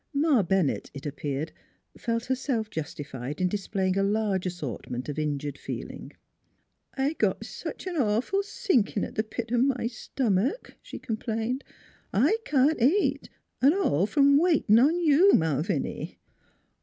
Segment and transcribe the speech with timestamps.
[0.15, 1.51] Ma Bennett, it appeared,
[1.95, 6.15] felt herself justified in displaying a large assortment of injured feelings."
[7.05, 11.63] I got sech a nawful sinkin' at th' pit o' my stumick," she complained,"
[12.27, 13.29] I can't eat
[13.61, 16.17] V all from waitin' on you, Malviny."